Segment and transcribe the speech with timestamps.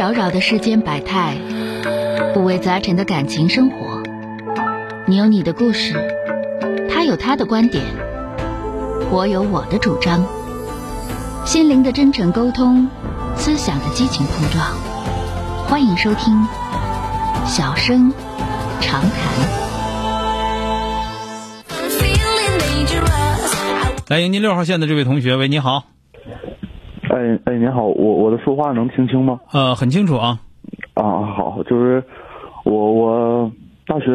[0.00, 1.36] 扰扰的世间百态，
[2.34, 4.02] 五味杂陈的感情生活。
[5.06, 5.94] 你有你的故事，
[6.90, 7.84] 他有他的观点，
[9.10, 10.24] 我有我的主张。
[11.44, 12.88] 心灵的真诚沟通，
[13.36, 14.74] 思想的激情碰撞。
[15.68, 16.34] 欢迎收听
[17.46, 18.10] 《小声
[18.80, 19.10] 长谈》。
[24.08, 25.84] 来迎接六号线的这位同学，喂，你好。
[27.10, 29.40] 哎哎，您好，我我的说话能听清吗？
[29.52, 30.38] 呃，很清楚啊。
[30.94, 31.02] 啊，
[31.36, 32.02] 好，就是
[32.64, 33.50] 我我
[33.86, 34.06] 大学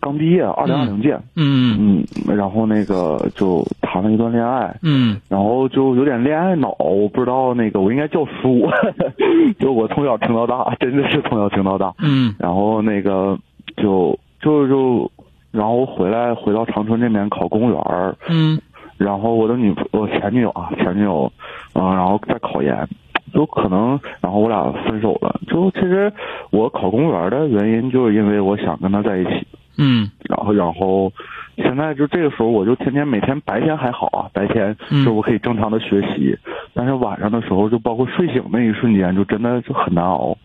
[0.00, 8.66] 刚毕业，二零二零届，嗯嗯，然后那个就谈了一段恋爱，嗯然后就有点恋爱脑，我不知道那个我应该叫叔，
[9.60, 13.38] 就我从小听到大，真的是从小听到大，嗯然后那个
[13.76, 15.10] 就就就，
[15.50, 18.58] 然后回来回到长春这边考公务员儿，嗯
[19.02, 21.32] 然后我的女我前女友啊，前女友，
[21.74, 22.88] 嗯、然后在考研，
[23.34, 25.40] 就可能，然后我俩分手了。
[25.48, 26.12] 就其实
[26.50, 29.46] 我考公务员的原因，就是因为我想跟她在一起。
[29.78, 31.10] 嗯然后，然后
[31.56, 36.36] 现在就这个时候，我就天天每天白天还好啊，白天嗯就我可以正常的学习，
[36.74, 40.36] 但是晚上的时候，就包括睡醒那一瞬间，就真的就很难熬。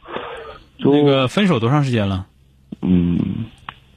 [0.79, 2.25] 就那个分手多长时间了？
[2.81, 3.17] 嗯，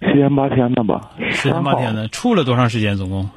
[0.00, 2.96] 七天八天的吧，十天八天的，处了多长时间？
[2.96, 3.28] 总共？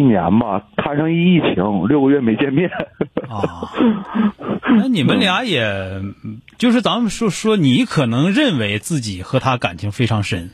[0.00, 2.70] 一年吧，摊上一疫情，六个月没见面。
[3.28, 3.70] 啊，
[4.78, 6.02] 那你们俩也，
[6.56, 10.50] 就是咱们说说，你可能认为自己和他感情非常深，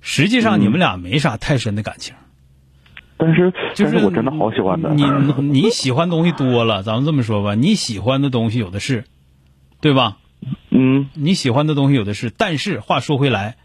[0.00, 2.14] 实际上你们俩没啥太深的感情。
[3.18, 4.90] 但是，就是但是我真的好喜欢他。
[4.90, 5.04] 你
[5.42, 9.04] 你喜欢东西多了，咱们这么说吧，你喜欢的东西有的是，
[9.80, 10.16] 对吧？
[10.70, 13.56] 嗯你喜欢的东西有的是，但是话说回来，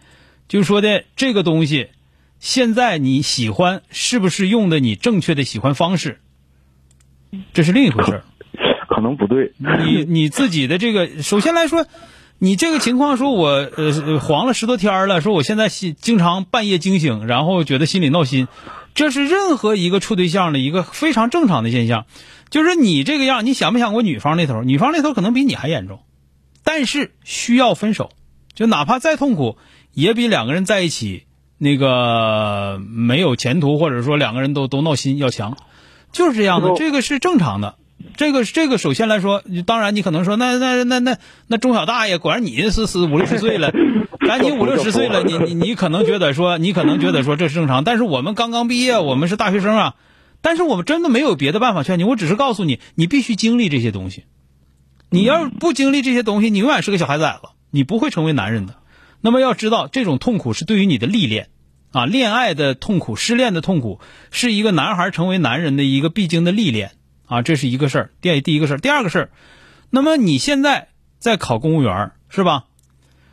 [0.47, 1.89] 就是说的这个东西，
[2.41, 6.19] 现在你喜欢是不是用的你正确的喜欢方式，
[7.53, 8.23] 这是另一回事儿。
[8.89, 9.53] 可能不对。
[9.59, 11.85] 你你自己的这个，首先来说，
[12.39, 18.47] 你这个情况，说我呃黄了十多天了，说我现在心经常半夜惊醒，然后觉得心里闹心，
[18.95, 22.07] 这是任何一个处对象的一个非常正常的现象。
[22.49, 24.63] 就是你这个样，你想没想过女方那头？
[24.63, 26.01] 女方那头可能比你还严重，
[26.63, 28.09] 但是需要分手，
[28.55, 29.57] 就哪怕再痛苦，
[29.93, 31.25] 也比两个人在一起
[31.63, 35.57] 那个没有前途，或者说两个人都都闹心要强，
[36.11, 37.75] 就是这样的，这个是正常的。
[38.17, 43.71] 这个这个首先来说，当然你可能说，那那那那那钟小大爷，果然你是是五六十岁了，
[44.27, 49.95] 赶你五六十岁了，你你你可能觉得说，你可能觉得说这是正常，但是我们刚刚毕业，我们是大学生啊，
[50.41, 54.23] 但是我们真的没有别的办法劝你，我只是告诉你，你必须经历这些东西。
[55.11, 58.80] 你要是不经历这些东西，你永远是个小孩崽子，你不会成为男人的。
[59.21, 61.49] 那么要知道，这种痛苦是对于你的历练
[61.91, 63.99] 啊，恋爱的痛苦、失恋的痛苦，
[64.31, 66.91] 是一个男孩成为男人的一个必经的历练
[67.27, 68.09] 啊，这是一个事儿。
[68.21, 69.29] 第第一个事儿，第二个事儿，
[69.89, 70.87] 那么你现在
[71.19, 72.65] 在考公务员儿是吧？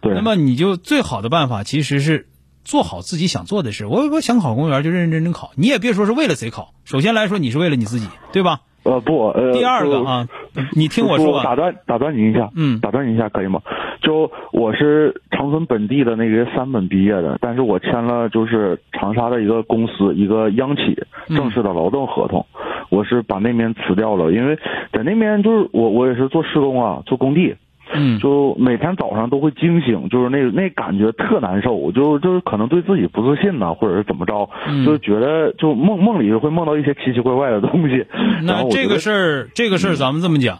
[0.00, 0.14] 对。
[0.14, 2.28] 那么你就最好的办法其实是
[2.64, 3.86] 做好自己想做的事。
[3.86, 5.52] 我我想考公务员，就认认真真考。
[5.56, 8.60] 你也别说是为了谁考，首先来说你是为了你自己，对吧？
[8.82, 9.52] 呃不呃。
[9.52, 10.28] 第二个啊，
[10.72, 11.42] 你听我说。
[11.42, 13.60] 打断打断你一下，嗯打断您一下可以吗？
[14.00, 20.96] 就我是长春本地的那个三本毕业的，但是我签了就是长沙的一个公司，一个央企
[21.28, 22.46] 正式的劳动合同，
[22.90, 24.56] 我是把那边辞掉了，因为
[24.92, 27.56] 在那边就是我我也是做施工啊，做工地。
[27.90, 38.04] 嗯，就每天早上都会惊醒，就是那那感觉特难受，就就是可能对自己不自信呐，或者是怎么着，嗯就觉得就梦梦里会梦到一些奇奇怪怪的东西。
[38.44, 40.58] 那这个事儿，这个事儿咱们这么讲，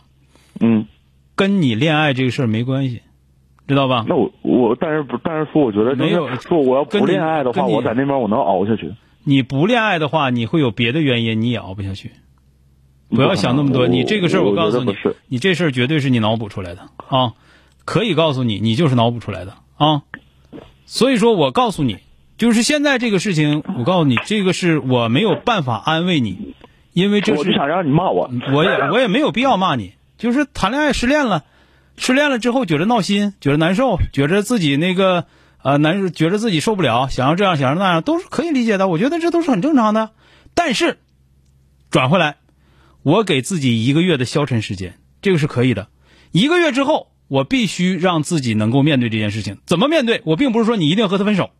[0.58, 0.86] 嗯，
[1.36, 3.02] 跟你恋爱这个事儿没关系，
[3.68, 4.04] 知道吧？
[4.08, 8.92] 那我我但是不但是说我觉得就是没有说我要不恋爱的话，你我在那边我能熬下去。
[9.24, 12.12] 你不恋爱的话，你会有别的原因，你也熬不下去。
[13.10, 14.94] 不要想那么多，你这个事儿我告诉你
[15.28, 17.32] 你这事儿绝对是你脑补出来的啊！
[17.86, 20.02] 可以告诉你，你就是脑补出来的啊！
[20.84, 21.98] 所以说我告诉你，
[22.36, 26.54] 就是现在这个事情，我告诉你，这个是我没有办法安慰你，
[26.92, 28.30] 因为这我就是想让你骂我。
[28.52, 31.44] 我也我也没有必要骂你，就是谈恋爱失恋了，
[31.98, 35.26] 失恋了之后觉得闹心，觉得难受，觉得自己那个
[35.62, 40.10] 呃难，觉得自己受不了，想要这样想要那样，都是可以理解的，我觉得这都是很正常的。
[40.54, 40.98] 但是
[41.90, 42.36] 转回来，
[43.02, 45.88] 我给自己一个月的消沉时间，这个是可以的。
[46.30, 49.58] 一个月之后，我必须让自己能够面对这件事情。
[49.66, 50.22] 怎么面对？
[50.24, 51.50] 我并不是说你一定要和他分手，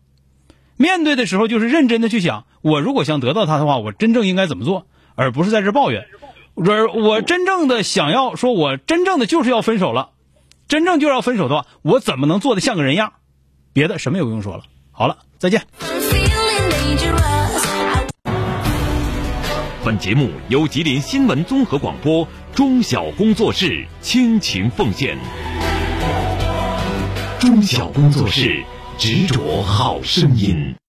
[0.77, 6.07] 面对的时候就是认真的去想，我如果想得到他的话，我真正应该怎么做，而不是在这抱怨。
[6.57, 10.11] 而我真正的想要说，我真正的就是要分手了，
[10.69, 13.15] 真正就要分手的话，我怎么能做的像个人样？
[13.73, 14.65] 别的什么也不用说了。
[14.93, 15.67] 好了，再见。
[19.85, 25.17] 本节目由吉林新闻综合广播中小工作室倾情奉献。
[27.39, 28.63] 中小工作室
[28.99, 30.79] 执着好声音。